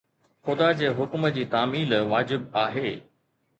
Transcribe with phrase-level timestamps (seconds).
[0.45, 2.97] خدا جي حڪم جي تعميل واجب آهي